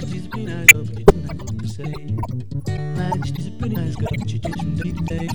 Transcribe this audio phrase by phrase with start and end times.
[0.00, 1.92] She's a pretty nice girl, but you didn't have much to say.
[3.36, 5.28] She's a pretty nice girl, but.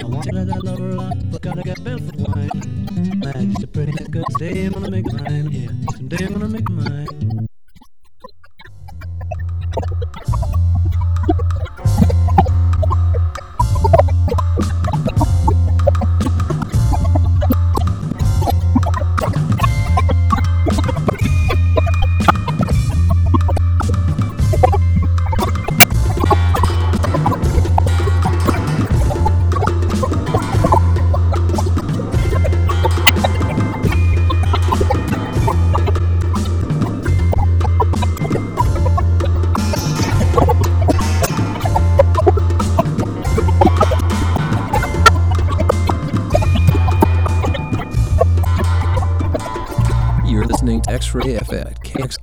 [0.00, 2.50] I want to let that love her a lot, but gotta get barefoot wine.
[3.20, 5.50] Man, she's a pretty nice girl, someday I'm gonna make mine.
[5.50, 7.17] Yeah, someday I'm gonna make mine.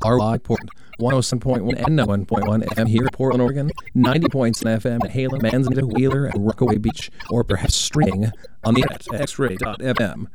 [0.06, 0.70] KXRY Portland,
[1.00, 5.86] 107.1 and 1.1 FM here in Portland, Oregon, 90 points in FM at Halem, Manzanita,
[5.86, 8.32] Wheeler, and Rockaway Beach, or perhaps streaming
[8.64, 10.28] on the internet at xray.fm.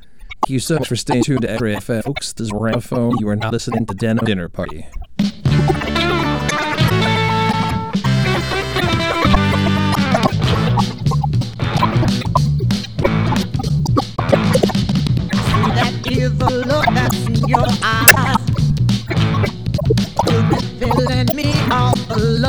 [0.42, 2.32] Thank you so much for staying tuned to X-Ray FM, folks.
[2.32, 3.20] This is Gramophone.
[3.20, 4.86] You are now listening to Denim Dinner Party.
[17.48, 18.19] Your eyes.
[20.80, 22.46] Filling me all full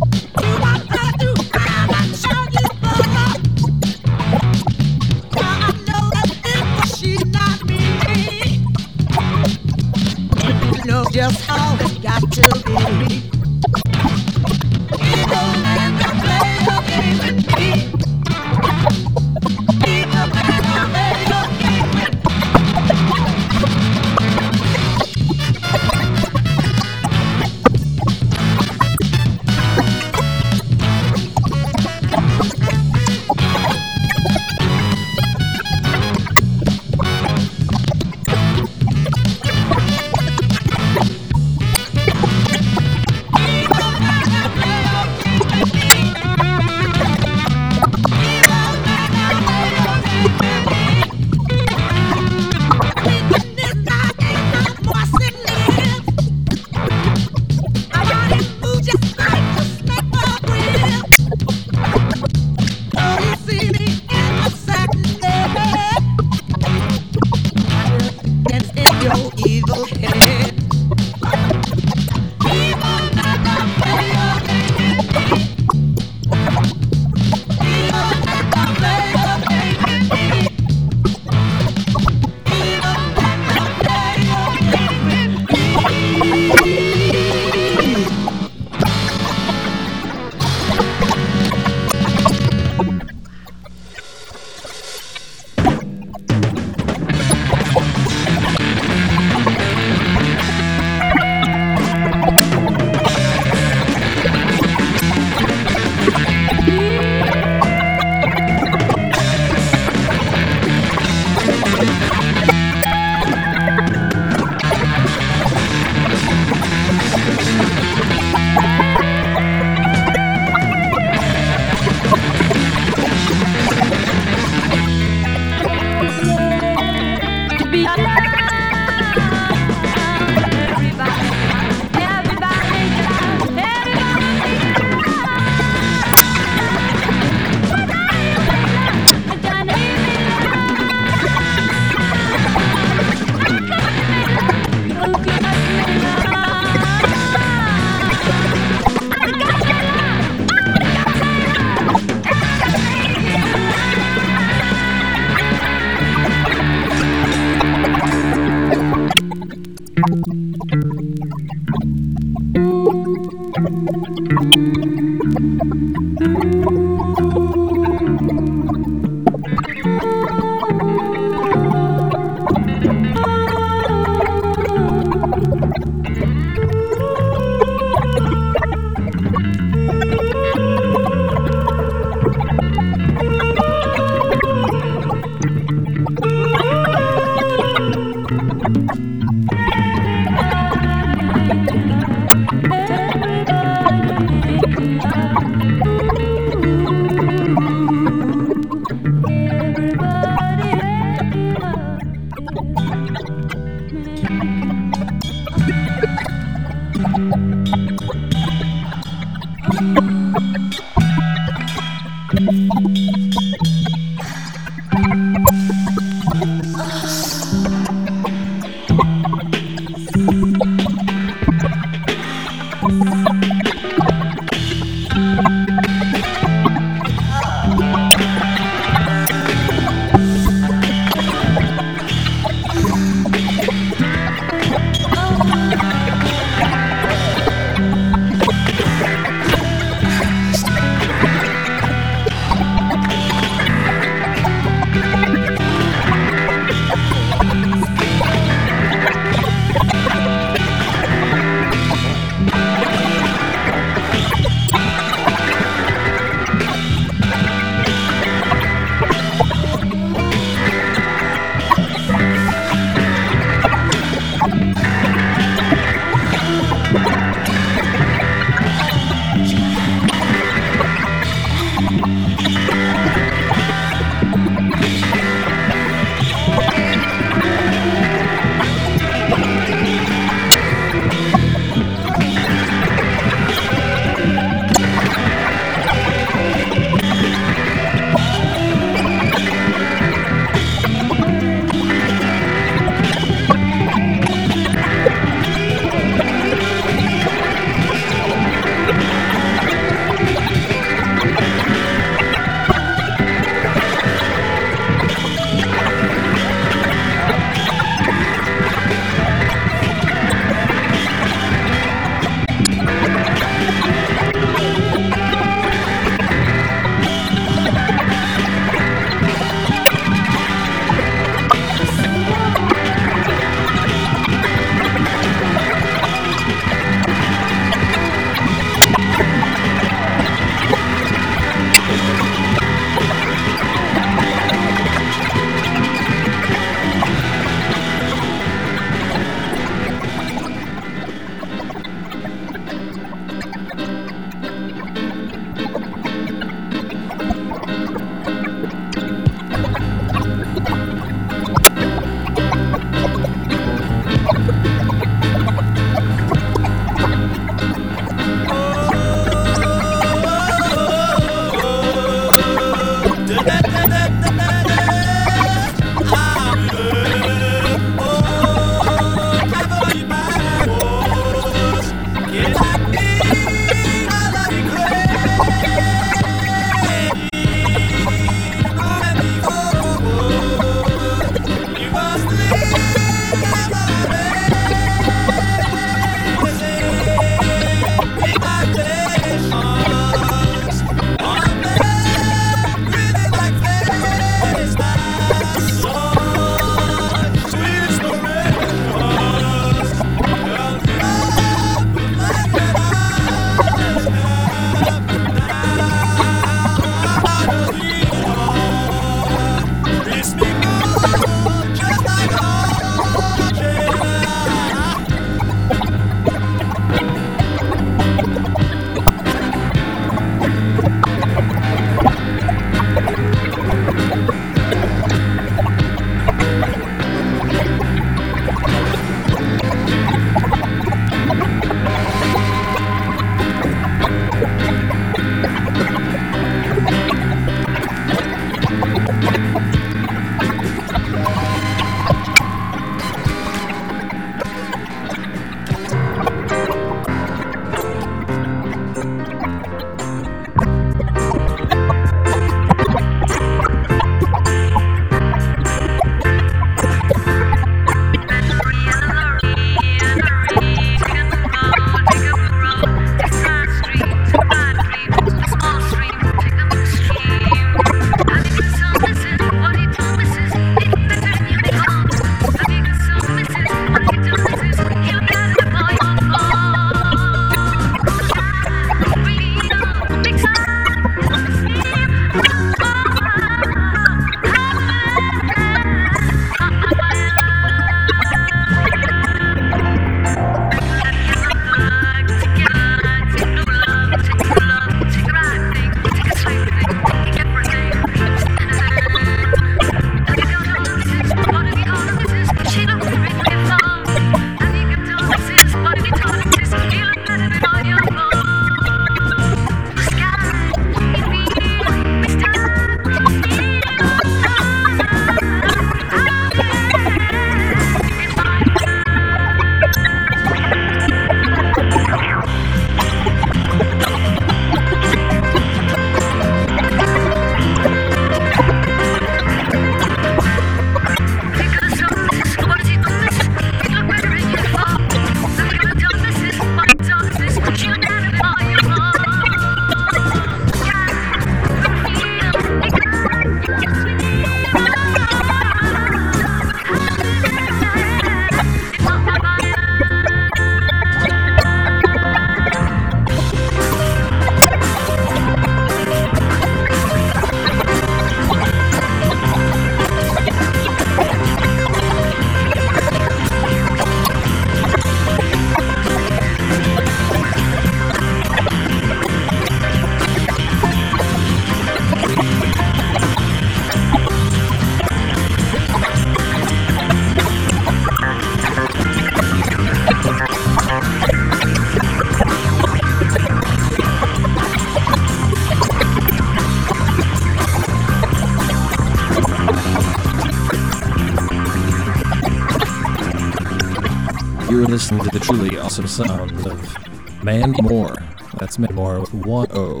[594.94, 598.14] You're to the truly awesome sounds of Mandy Moore.
[598.58, 600.00] That's Mandy Moore with one O.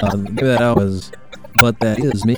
[0.00, 1.12] Uh, maybe that out was,
[1.60, 2.36] but that is me.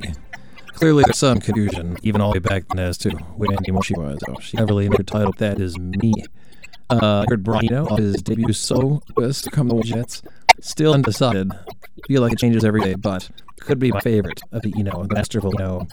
[0.74, 3.82] Clearly, there's some confusion, even all the way back then as to which Mandy Moore
[3.82, 4.18] she was.
[4.26, 6.12] So she her title, That Is Me.
[6.90, 10.20] Uh, I heard Brian off his debut so was to come the Jets.
[10.60, 11.50] Still undecided.
[12.06, 15.14] Feel like it changes every day, but could be my favorite of the Eno, the
[15.14, 15.86] masterful Eno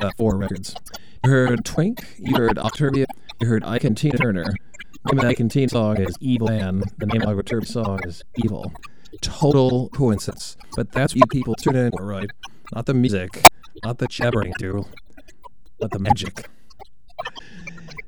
[0.00, 0.74] uh, four records.
[1.22, 3.06] You heard Twink, you heard Aguaturbia,
[3.40, 4.52] you heard Ike and Tina Turner.
[5.04, 6.84] The name of that Tina song is Evil Man.
[6.98, 8.72] The name of Aguaturbia song is Evil.
[9.20, 10.56] Total coincidence.
[10.76, 12.30] But that's what you people tune in for, right?
[12.72, 13.42] Not the music,
[13.82, 14.86] not the jabbering do,
[15.80, 16.48] but the magic.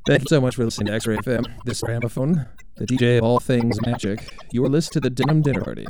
[0.07, 1.45] Thank you so much for listening to X-Ray FM.
[1.65, 2.47] This is Gramophone,
[2.77, 4.33] the DJ of all things magic.
[4.53, 5.87] You are listening to the Denim Dinner Party.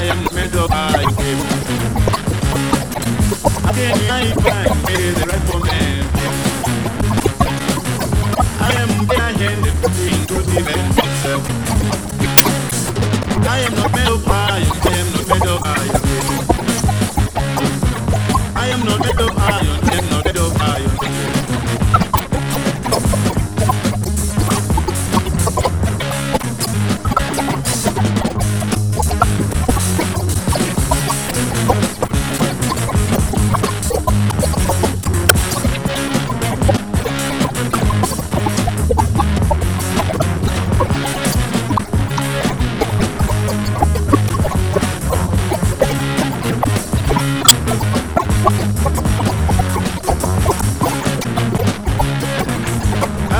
[0.00, 0.24] I am
[4.08, 4.72] I find
[5.12, 5.26] the
[5.60, 6.04] man.
[8.60, 8.90] I am
[10.96, 11.42] myself.
[13.46, 13.92] I am not
[14.26, 16.02] iron, I am not of iron.
[18.56, 19.89] I am not made of iron, I am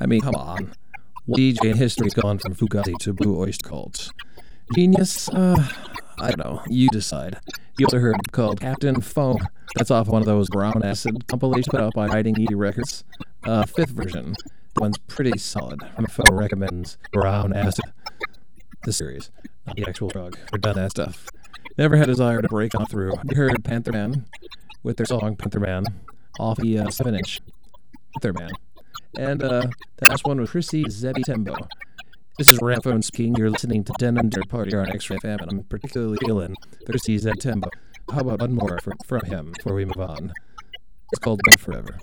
[0.00, 0.72] I mean, come on.
[1.26, 4.10] What DJ in history gone from Fugazi to Blue Oyster Cult?
[4.74, 5.28] Genius?
[5.28, 5.68] Uh,
[6.20, 6.62] I don't know.
[6.68, 7.38] You decide.
[7.78, 9.38] You also heard called Captain Foam.
[9.76, 13.04] That's off one of those brown acid compilations put out by Riding Easy Records.
[13.44, 14.34] Uh, fifth version.
[14.74, 15.80] The one's pretty solid.
[16.10, 17.84] Foam recommends Brown Acid.
[18.84, 19.30] The series,
[19.66, 20.38] not the actual drug.
[20.52, 21.28] We're done that stuff.
[21.76, 23.12] Never had a desire to break on through.
[23.28, 24.26] You heard Panther Man
[24.82, 25.84] with their song Panther Man
[26.38, 27.40] off the uh, 7 inch
[28.14, 28.50] Panther Man.
[29.18, 31.54] And uh, the last one was Chrissy Zebby Tembo.
[32.38, 33.34] This is Gramophone speaking.
[33.36, 36.54] You're listening to Denim Dinner Party on X Ray FM, and I'm particularly feeling
[36.86, 37.68] Chrissy Zebby Tembo.
[38.12, 40.32] How about one more from, from him before we move on?
[41.12, 41.98] It's called Gone Forever.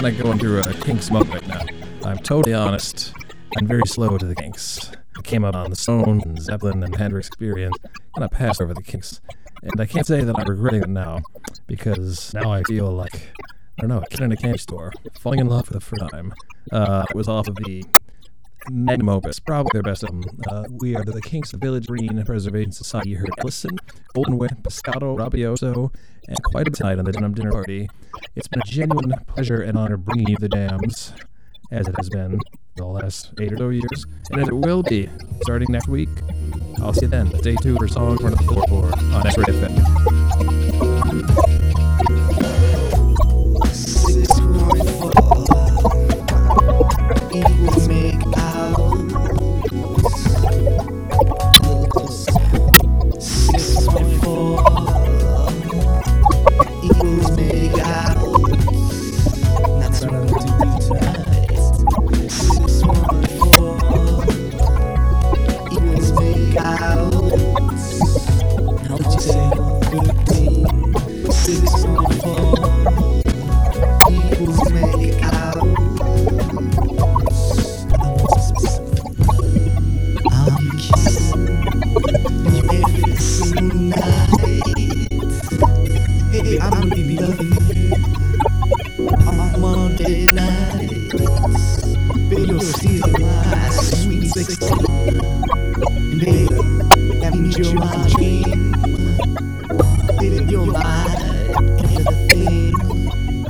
[0.00, 1.60] Kind of going through a Kinks mode right now.
[2.04, 3.12] I'm totally honest.
[3.58, 4.90] I'm very slow to the Kinks.
[5.18, 7.76] I came up on the Stones and Zeppelin and Hendrix experience,
[8.16, 9.20] and I passed over the Kinks.
[9.62, 11.20] And I can't say that I'm regretting it now,
[11.66, 13.30] because now I feel like,
[13.78, 14.90] I don't know, a kid in a candy store,
[15.20, 16.32] falling in love for the first time.
[16.72, 17.84] Uh, it was off of the
[18.70, 20.24] magnum opus, probably their best album.
[20.48, 23.10] Uh, we are the Kinks, the Village Green Preservation Society.
[23.10, 23.76] You heard Ellison,
[24.14, 25.94] Golden Wing, Pescado, Rabioso,
[26.26, 27.90] and quite a tonight on the Denim Dinner Party.
[28.36, 31.12] It's been a genuine pleasure and honor bringing you the dams,
[31.72, 32.38] as it has been
[32.76, 35.08] the last eight or so years, and as it will be
[35.42, 36.08] starting next week.
[36.80, 37.36] I'll see you then.
[37.40, 38.36] Stay tuned for songs from the
[38.68, 40.19] for on X-Ray FM.